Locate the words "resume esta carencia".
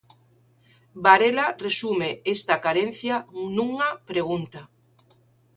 1.65-3.15